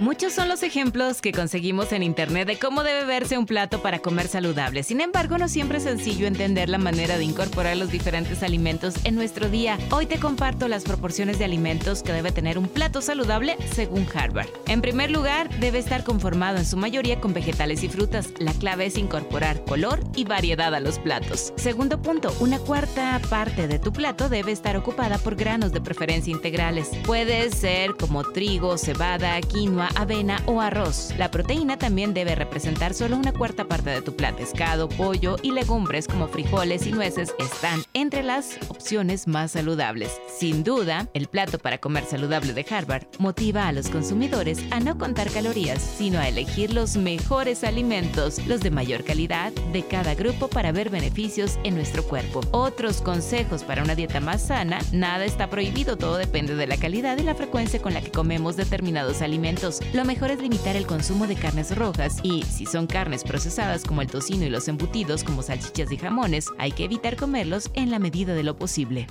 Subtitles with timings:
[0.00, 3.98] Muchos son los ejemplos que conseguimos en internet de cómo debe verse un plato para
[3.98, 4.84] comer saludable.
[4.84, 9.16] Sin embargo, no siempre es sencillo entender la manera de incorporar los diferentes alimentos en
[9.16, 9.76] nuestro día.
[9.90, 14.46] Hoy te comparto las proporciones de alimentos que debe tener un plato saludable según Harvard.
[14.68, 18.28] En primer lugar, debe estar conformado en su mayoría con vegetales y frutas.
[18.38, 21.52] La clave es incorporar color y variedad a los platos.
[21.56, 26.30] Segundo punto, una cuarta parte de tu plato debe estar ocupada por granos de preferencia
[26.30, 26.88] integrales.
[27.04, 31.12] Puede ser como trigo, cebada, quinoa, avena o arroz.
[31.18, 34.38] La proteína también debe representar solo una cuarta parte de tu plato.
[34.38, 40.20] Pescado, pollo y legumbres como frijoles y nueces están entre las opciones más saludables.
[40.38, 44.96] Sin duda, el plato para comer saludable de Harvard motiva a los consumidores a no
[44.96, 50.48] contar calorías, sino a elegir los mejores alimentos, los de mayor calidad de cada grupo
[50.48, 52.40] para ver beneficios en nuestro cuerpo.
[52.50, 57.18] Otros consejos para una dieta más sana, nada está prohibido, todo depende de la calidad
[57.18, 61.26] y la frecuencia con la que comemos determinados alimentos lo mejor es limitar el consumo
[61.26, 65.42] de carnes rojas y, si son carnes procesadas como el tocino y los embutidos como
[65.42, 69.06] salchichas y jamones, hay que evitar comerlos en la medida de lo posible.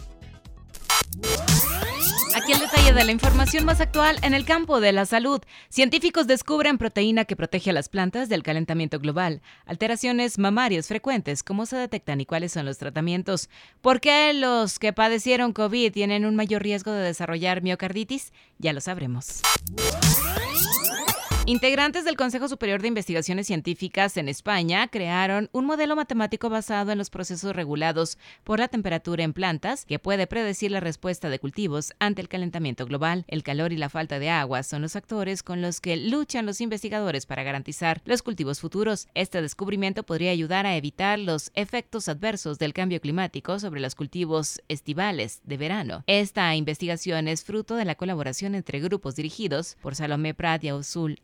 [2.36, 5.42] Aquí el detalle de la información más actual en el campo de la salud.
[5.70, 9.42] Científicos descubren proteína que protege a las plantas del calentamiento global.
[9.66, 13.50] Alteraciones mamarias frecuentes, cómo se detectan y cuáles son los tratamientos.
[13.82, 18.32] ¿Por qué los que padecieron COVID tienen un mayor riesgo de desarrollar miocarditis?
[18.60, 19.42] Ya lo sabremos.
[21.50, 26.98] Integrantes del Consejo Superior de Investigaciones Científicas en España crearon un modelo matemático basado en
[26.98, 31.94] los procesos regulados por la temperatura en plantas que puede predecir la respuesta de cultivos
[32.00, 33.24] ante el calentamiento global.
[33.30, 36.60] El calor y la falta de agua son los actores con los que luchan los
[36.60, 39.08] investigadores para garantizar los cultivos futuros.
[39.14, 44.62] Este descubrimiento podría ayudar a evitar los efectos adversos del cambio climático sobre los cultivos
[44.68, 46.04] estivales de verano.
[46.08, 51.22] Esta investigación es fruto de la colaboración entre grupos dirigidos por Salomé Prat y Ausul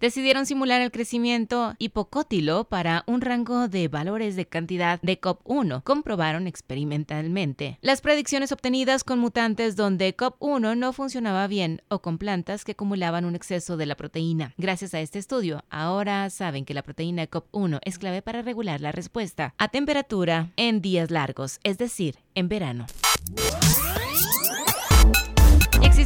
[0.00, 5.82] Decidieron simular el crecimiento hipocótilo para un rango de valores de cantidad de COP1.
[5.82, 12.64] Comprobaron experimentalmente las predicciones obtenidas con mutantes donde COP1 no funcionaba bien o con plantas
[12.64, 14.52] que acumulaban un exceso de la proteína.
[14.58, 18.92] Gracias a este estudio, ahora saben que la proteína COP1 es clave para regular la
[18.92, 22.86] respuesta a temperatura en días largos, es decir, en verano.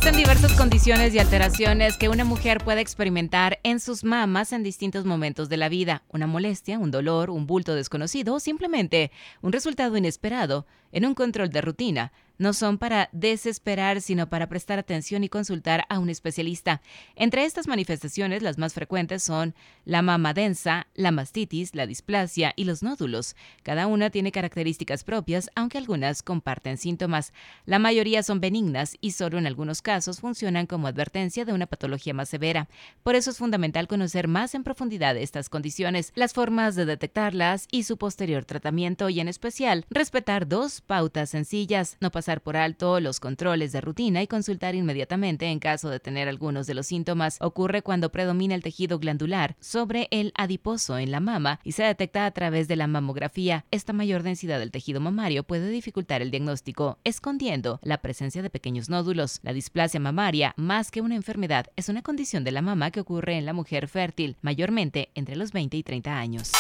[0.01, 5.05] Existen diversas condiciones y alteraciones que una mujer puede experimentar en sus mamas en distintos
[5.05, 6.05] momentos de la vida.
[6.09, 9.11] Una molestia, un dolor, un bulto desconocido o simplemente
[9.43, 14.79] un resultado inesperado en un control de rutina no son para desesperar, sino para prestar
[14.79, 16.81] atención y consultar a un especialista.
[17.15, 22.65] Entre estas manifestaciones, las más frecuentes son la mama densa, la mastitis, la displasia y
[22.65, 23.37] los nódulos.
[23.63, 27.35] Cada una tiene características propias, aunque algunas comparten síntomas.
[27.67, 32.15] La mayoría son benignas y solo en algunos casos funcionan como advertencia de una patología
[32.15, 32.69] más severa.
[33.03, 37.83] Por eso es fundamental conocer más en profundidad estas condiciones, las formas de detectarlas y
[37.83, 43.19] su posterior tratamiento y en especial respetar dos pautas sencillas, no pasar por alto los
[43.19, 47.39] controles de rutina y consultar inmediatamente en caso de tener algunos de los síntomas.
[47.41, 52.27] Ocurre cuando predomina el tejido glandular sobre el adiposo en la mama y se detecta
[52.27, 53.65] a través de la mamografía.
[53.73, 58.89] Esta mayor densidad del tejido mamario puede dificultar el diagnóstico, escondiendo la presencia de pequeños
[58.89, 59.41] nódulos.
[59.43, 63.37] La displasia mamaria, más que una enfermedad, es una condición de la mama que ocurre
[63.37, 66.53] en la mujer fértil, mayormente entre los 20 y 30 años.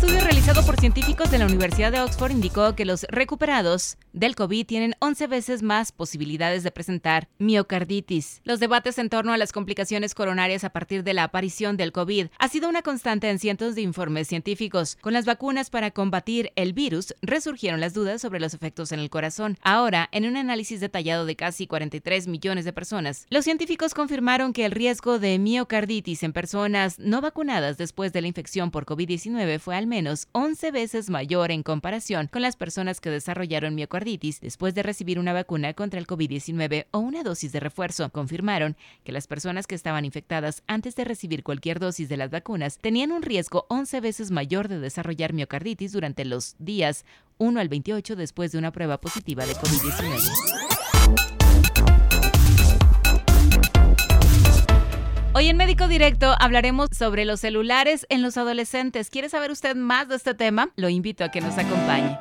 [0.00, 4.64] Estudio realizado por científicos de la Universidad de Oxford indicó que los recuperados del COVID
[4.64, 8.40] tienen 11 veces más posibilidades de presentar miocarditis.
[8.44, 12.28] Los debates en torno a las complicaciones coronarias a partir de la aparición del COVID
[12.38, 14.96] ha sido una constante en cientos de informes científicos.
[15.02, 19.10] Con las vacunas para combatir el virus, resurgieron las dudas sobre los efectos en el
[19.10, 19.58] corazón.
[19.60, 24.64] Ahora, en un análisis detallado de casi 43 millones de personas, los científicos confirmaron que
[24.64, 29.76] el riesgo de miocarditis en personas no vacunadas después de la infección por COVID-19 fue
[29.76, 34.82] al menos 11 veces mayor en comparación con las personas que desarrollaron miocarditis después de
[34.82, 38.08] recibir una vacuna contra el COVID-19 o una dosis de refuerzo.
[38.10, 42.78] Confirmaron que las personas que estaban infectadas antes de recibir cualquier dosis de las vacunas
[42.78, 47.04] tenían un riesgo 11 veces mayor de desarrollar miocarditis durante los días
[47.38, 51.39] 1 al 28 después de una prueba positiva de COVID-19.
[55.40, 59.08] Hoy en Médico Directo hablaremos sobre los celulares en los adolescentes.
[59.08, 60.68] ¿Quiere saber usted más de este tema?
[60.76, 62.18] Lo invito a que nos acompañe.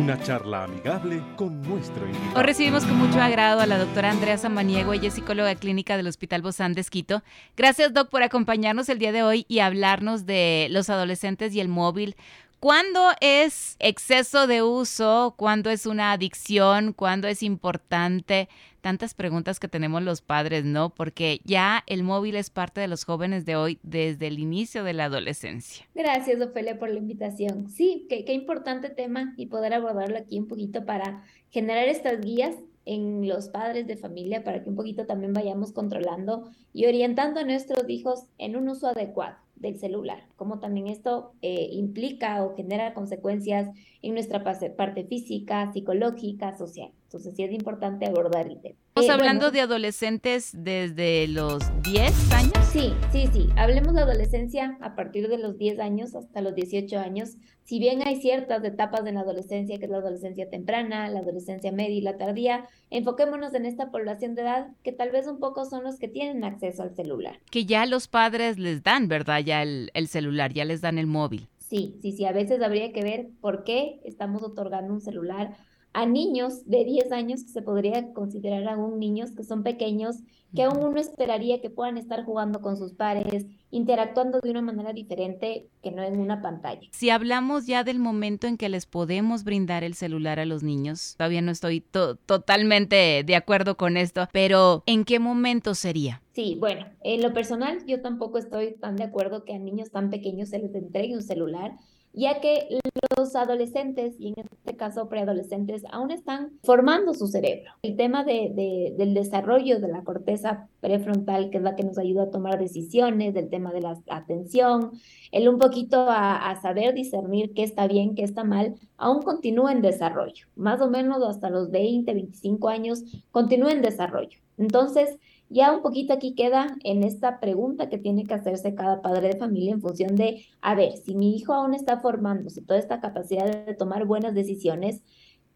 [0.00, 2.34] Una charla amigable con nuestro invitado.
[2.34, 6.06] Hoy recibimos con mucho agrado a la doctora Andrea Samaniego, ella es psicóloga clínica del
[6.06, 7.22] Hospital Bozán de Esquito.
[7.58, 11.68] Gracias, doc, por acompañarnos el día de hoy y hablarnos de los adolescentes y el
[11.68, 12.16] móvil.
[12.62, 15.34] ¿Cuándo es exceso de uso?
[15.36, 16.92] ¿Cuándo es una adicción?
[16.92, 18.48] ¿Cuándo es importante?
[18.80, 20.90] Tantas preguntas que tenemos los padres, ¿no?
[20.90, 24.92] Porque ya el móvil es parte de los jóvenes de hoy desde el inicio de
[24.92, 25.84] la adolescencia.
[25.96, 27.68] Gracias, Ofelia, por la invitación.
[27.68, 32.54] Sí, qué, qué importante tema y poder abordarlo aquí un poquito para generar estas guías
[32.84, 37.44] en los padres de familia para que un poquito también vayamos controlando y orientando a
[37.44, 42.92] nuestros hijos en un uso adecuado del celular, como también esto eh, implica o genera
[42.92, 43.70] consecuencias
[44.02, 46.90] en nuestra parte física, psicológica, social.
[47.04, 48.81] Entonces sí es importante abordar el tema.
[48.94, 52.52] ¿Estamos eh, hablando de adolescentes desde los 10 años?
[52.70, 53.48] Sí, sí, sí.
[53.56, 57.38] Hablemos de adolescencia a partir de los 10 años hasta los 18 años.
[57.64, 61.72] Si bien hay ciertas etapas en la adolescencia, que es la adolescencia temprana, la adolescencia
[61.72, 65.64] media y la tardía, enfoquémonos en esta población de edad que tal vez un poco
[65.64, 67.38] son los que tienen acceso al celular.
[67.50, 69.40] Que ya los padres les dan, ¿verdad?
[69.42, 71.48] Ya el, el celular, ya les dan el móvil.
[71.56, 72.26] Sí, sí, sí.
[72.26, 75.56] A veces habría que ver por qué estamos otorgando un celular
[75.92, 80.16] a niños de 10 años, que se podría considerar aún niños que son pequeños,
[80.54, 84.92] que aún uno esperaría que puedan estar jugando con sus pares, interactuando de una manera
[84.92, 86.88] diferente que no en una pantalla.
[86.92, 91.14] Si hablamos ya del momento en que les podemos brindar el celular a los niños,
[91.16, 96.20] todavía no estoy totalmente de acuerdo con esto, pero ¿en qué momento sería?
[96.32, 100.10] Sí, bueno, en lo personal yo tampoco estoy tan de acuerdo que a niños tan
[100.10, 101.72] pequeños se les entregue un celular
[102.12, 102.68] ya que
[103.16, 107.72] los adolescentes, y en este caso preadolescentes, aún están formando su cerebro.
[107.82, 112.24] El tema de, del desarrollo de la corteza prefrontal, que es la que nos ayuda
[112.24, 114.92] a tomar decisiones, del tema de la atención,
[115.30, 119.72] el un poquito a, a saber discernir qué está bien, qué está mal, aún continúa
[119.72, 120.46] en desarrollo.
[120.56, 124.38] Más o menos hasta los 20, 25 años, continúa en desarrollo.
[124.58, 125.18] Entonces,
[125.52, 129.36] ya un poquito aquí queda en esta pregunta que tiene que hacerse cada padre de
[129.36, 133.66] familia en función de, a ver, si mi hijo aún está formándose toda esta capacidad
[133.66, 135.02] de tomar buenas decisiones,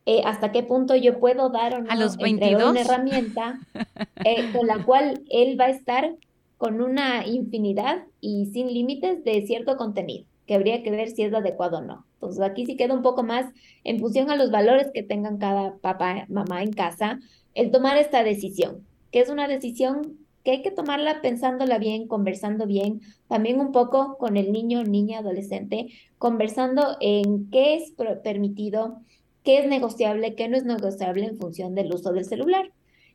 [0.05, 2.71] eh, hasta qué punto yo puedo dar o no ¿A los 22?
[2.71, 3.59] una herramienta
[4.25, 6.15] eh, con la cual él va a estar
[6.59, 11.35] con una infinidad y sin límites de cierto contenido, que habría que ver si es
[11.35, 12.07] adecuado o no.
[12.15, 13.47] Entonces aquí sí queda un poco más
[13.83, 17.19] en función a los valores que tengan cada papá, mamá en casa,
[17.55, 18.85] el tomar esta decisión
[19.21, 24.37] es una decisión que hay que tomarla pensándola bien, conversando bien, también un poco con
[24.37, 27.93] el niño, niña, adolescente, conversando en qué es
[28.23, 29.01] permitido,
[29.43, 32.71] qué es negociable, qué no es negociable en función del uso del celular.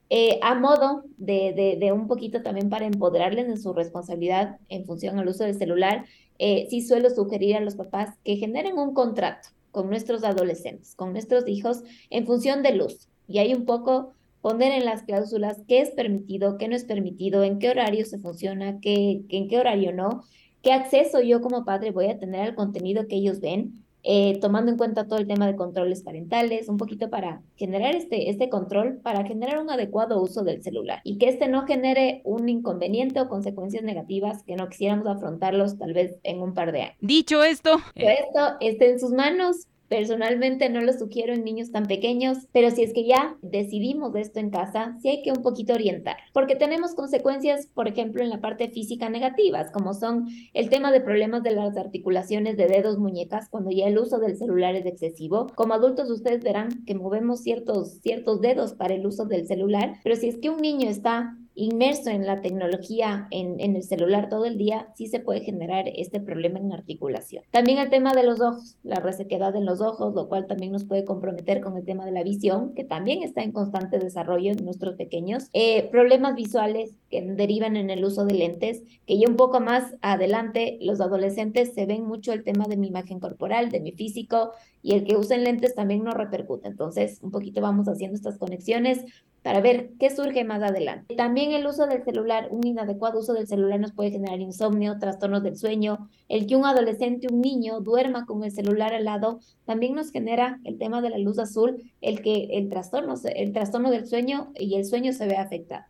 [0.09, 5.17] Eh, a modo de, de, un poquito también para empoderarles en su responsabilidad en función
[5.17, 6.03] al uso del celular,
[6.37, 11.13] eh, sí suelo sugerir a los papás que generen un contrato con nuestros adolescentes, con
[11.13, 13.07] nuestros hijos, en función del uso.
[13.29, 17.43] Y hay un poco poner en las cláusulas qué es permitido, qué no es permitido,
[17.43, 20.23] en qué horario se funciona, qué, en qué horario no,
[20.61, 24.71] qué acceso yo como padre voy a tener al contenido que ellos ven, eh, tomando
[24.71, 28.97] en cuenta todo el tema de controles parentales, un poquito para generar este, este control,
[29.03, 33.29] para generar un adecuado uso del celular y que este no genere un inconveniente o
[33.29, 36.95] consecuencias negativas que no quisiéramos afrontarlos tal vez en un par de años.
[36.99, 42.47] Dicho esto, esto esté en sus manos, Personalmente no lo sugiero en niños tan pequeños,
[42.53, 45.73] pero si es que ya decidimos de esto en casa, sí hay que un poquito
[45.73, 50.93] orientar, porque tenemos consecuencias, por ejemplo, en la parte física negativas, como son el tema
[50.93, 54.85] de problemas de las articulaciones de dedos, muñecas, cuando ya el uso del celular es
[54.85, 55.47] excesivo.
[55.55, 60.15] Como adultos ustedes verán que movemos ciertos, ciertos dedos para el uso del celular, pero
[60.15, 64.45] si es que un niño está inmerso en la tecnología, en, en, el celular todo
[64.45, 67.43] el día, sí se puede generar este problema en la articulación.
[67.51, 70.85] También el tema de los ojos, la resequedad en los ojos, lo cual también nos
[70.85, 74.63] puede comprometer con el tema de la visión, que también está en constante desarrollo en
[74.63, 75.49] nuestros pequeños.
[75.53, 79.95] Eh, problemas visuales que derivan en el uso de lentes, que ya un poco más
[80.01, 84.51] adelante los adolescentes se ven mucho el tema de mi imagen corporal, de mi físico,
[84.81, 86.67] y el que usen lentes también no repercute.
[86.67, 89.05] Entonces, un poquito vamos haciendo estas conexiones
[89.41, 91.15] para ver qué surge más adelante.
[91.15, 95.41] También el uso del celular, un inadecuado uso del celular nos puede generar insomnio, trastornos
[95.41, 99.95] del sueño, el que un adolescente, un niño duerma con el celular al lado, también
[99.95, 104.07] nos genera el tema de la luz azul, el que el trastorno, el trastorno del
[104.07, 105.85] sueño y el sueño se ve afectado.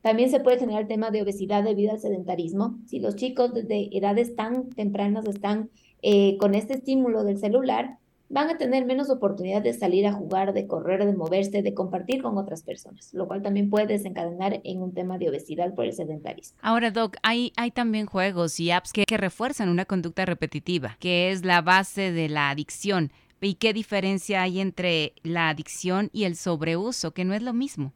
[0.00, 2.78] También se puede generar el tema de obesidad debido al sedentarismo.
[2.86, 5.70] Si los chicos desde edades tan tempranas están
[6.02, 10.52] eh, con este estímulo del celular, van a tener menos oportunidad de salir a jugar,
[10.52, 14.82] de correr, de moverse, de compartir con otras personas, lo cual también puede desencadenar en
[14.82, 16.58] un tema de obesidad por el sedentarismo.
[16.60, 21.30] Ahora, Doc, hay, hay también juegos y apps que, que refuerzan una conducta repetitiva, que
[21.30, 23.12] es la base de la adicción.
[23.40, 27.92] ¿Y qué diferencia hay entre la adicción y el sobreuso, que no es lo mismo?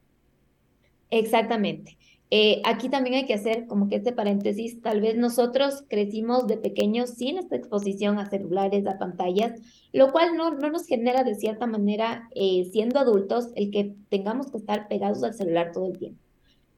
[1.10, 1.98] Exactamente.
[2.34, 6.56] Eh, aquí también hay que hacer como que este paréntesis, tal vez nosotros crecimos de
[6.56, 9.60] pequeños sin esta exposición a celulares, a pantallas,
[9.92, 14.50] lo cual no, no nos genera de cierta manera, eh, siendo adultos, el que tengamos
[14.50, 16.18] que estar pegados al celular todo el tiempo.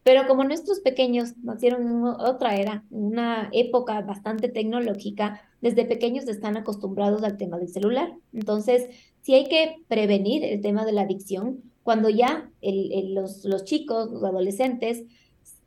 [0.02, 6.26] Pero como nuestros pequeños nacieron en otra era, en una época bastante tecnológica, desde pequeños
[6.26, 8.12] están acostumbrados al tema del celular.
[8.32, 8.88] Entonces,
[9.20, 14.24] si hay que prevenir el tema de la adicción, cuando ya los, los chicos, los
[14.24, 15.04] adolescentes,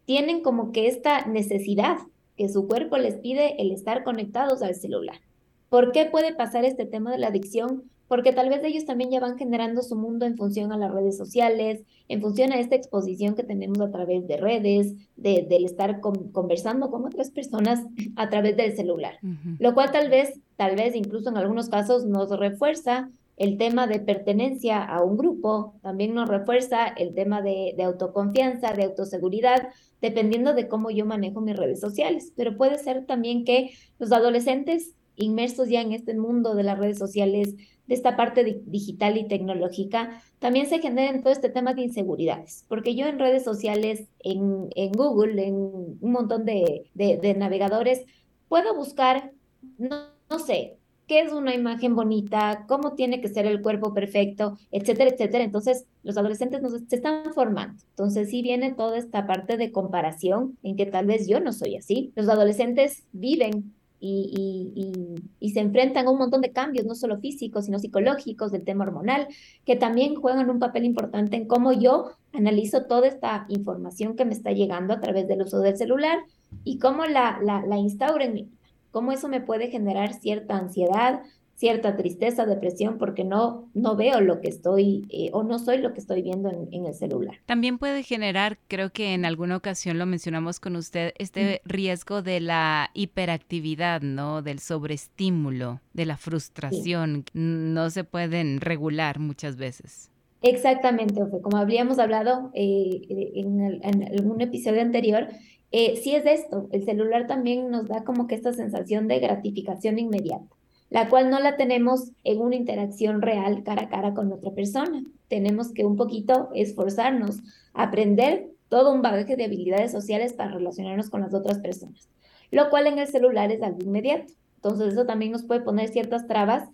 [0.08, 1.98] tienen como que esta necesidad
[2.38, 5.20] que su cuerpo les pide el estar conectados al celular.
[5.68, 7.84] ¿Por qué puede pasar este tema de la adicción?
[8.08, 11.18] Porque tal vez ellos también ya van generando su mundo en función a las redes
[11.18, 16.00] sociales, en función a esta exposición que tenemos a través de redes, de, del estar
[16.00, 17.84] conversando con otras personas
[18.16, 19.16] a través del celular.
[19.60, 24.00] Lo cual tal vez, tal vez incluso en algunos casos nos refuerza el tema de
[24.00, 29.70] pertenencia a un grupo, también nos refuerza el tema de, autoconfianza, de autoseguridad,
[30.02, 32.34] dependiendo de cómo yo manejo mis redes sociales.
[32.36, 36.98] Pero puede ser también que los adolescentes inmersos ya en este mundo de las redes
[36.98, 42.66] sociales, de esta parte digital y tecnológica, también se generen todo este tema de inseguridades,
[42.68, 46.90] porque yo en redes sociales, en, en Google, en un montón de,
[47.38, 48.06] navegadores,
[48.50, 49.32] puedo buscar,
[49.78, 50.77] no sé,
[51.08, 55.44] qué es una imagen bonita, cómo tiene que ser el cuerpo perfecto, etcétera, etcétera.
[55.44, 57.82] Entonces, los adolescentes nos, se están formando.
[57.92, 61.78] Entonces, sí viene toda esta parte de comparación en que tal vez yo no soy
[61.78, 62.12] así.
[62.16, 67.80] Los adolescentes viven y, se enfrentan a un montón de cambios, no solo físicos, sino
[67.80, 69.28] psicológicos, del tema hormonal,
[69.66, 74.34] que también juegan un papel importante en cómo yo analizo toda esta información que me
[74.34, 76.20] está llegando a través del uso del celular
[76.64, 78.50] y cómo la, la, la instauro en mí
[78.92, 81.22] cómo eso me puede generar cierta ansiedad,
[81.58, 85.92] cierta tristeza, depresión, porque no, no veo lo que estoy eh, o no soy lo
[85.92, 87.40] que estoy viendo en, el celular.
[87.48, 92.42] También puede generar, creo que en alguna ocasión lo mencionamos con usted, este riesgo de
[92.42, 94.44] la hiperactividad, ¿no?
[94.44, 97.26] Del sobreestímulo, de la frustración.
[97.34, 100.12] No se pueden regular muchas veces.
[100.44, 101.42] Exactamente, Ofe.
[101.42, 103.02] Como habríamos hablado eh,
[103.34, 105.28] en, en algún episodio anterior,
[105.72, 110.00] eh, si es esto, el celular también nos da como que esta sensación de gratificación
[110.00, 110.48] inmediata,
[110.90, 115.04] la cual no la tenemos en una interacción real cara a cara con otra persona.
[115.28, 117.40] Tenemos que un poquito esforzarnos,
[117.74, 122.10] aprender todo un bagaje de habilidades sociales para relacionarnos con las otras personas,
[122.52, 124.34] lo cual en el celular es algo inmediato.
[124.56, 126.68] Entonces eso también nos puede poner ciertas trabas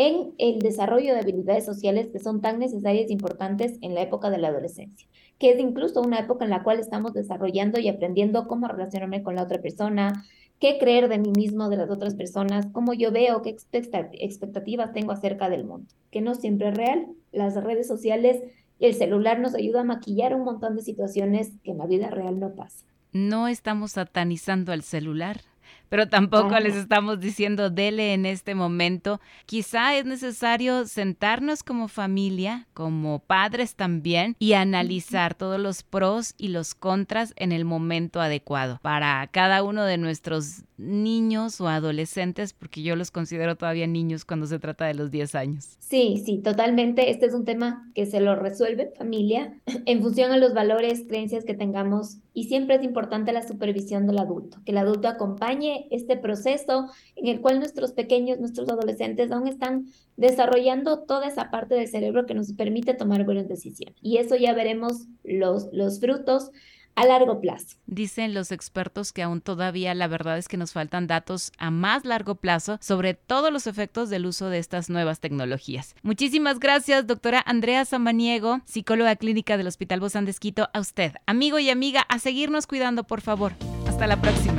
[0.00, 4.30] en el desarrollo de habilidades sociales que son tan necesarias e importantes en la época
[4.30, 5.06] de la adolescencia
[5.40, 9.36] que es incluso una época en la cual estamos desarrollando y aprendiendo cómo relacionarme con
[9.36, 10.26] la otra persona,
[10.60, 15.12] qué creer de mí mismo, de las otras personas, cómo yo veo, qué expectativas tengo
[15.12, 17.06] acerca del mundo, que no siempre es real.
[17.32, 18.42] Las redes sociales
[18.78, 22.10] y el celular nos ayuda a maquillar un montón de situaciones que en la vida
[22.10, 22.86] real no pasan.
[23.12, 25.40] No estamos satanizando al celular,
[25.90, 29.20] pero tampoco les estamos diciendo dele en este momento.
[29.44, 36.48] Quizá es necesario sentarnos como familia, como padres también, y analizar todos los pros y
[36.48, 42.82] los contras en el momento adecuado para cada uno de nuestros niños o adolescentes, porque
[42.82, 45.76] yo los considero todavía niños cuando se trata de los 10 años.
[45.78, 47.10] Sí, sí, totalmente.
[47.10, 51.44] Este es un tema que se lo resuelve familia en función a los valores, creencias
[51.44, 56.16] que tengamos y siempre es importante la supervisión del adulto, que el adulto acompañe este
[56.16, 61.88] proceso en el cual nuestros pequeños, nuestros adolescentes aún están desarrollando toda esa parte del
[61.88, 63.96] cerebro que nos permite tomar buenas decisiones.
[64.02, 65.70] Y eso ya veremos los,
[66.00, 66.50] frutos
[66.96, 67.76] a largo plazo.
[67.86, 72.04] Dicen los expertos que aún todavía la verdad es que nos faltan datos a más
[72.04, 75.94] largo plazo sobre todos los efectos del uso de estas nuevas tecnologías.
[76.02, 80.34] Muchísimas gracias, doctora Andrea Samaniego, psicóloga clínica del Hospital Bozán de.
[80.72, 83.52] A usted, amigo y amiga, a seguirnos cuidando, por favor.
[83.86, 84.58] Hasta la próxima.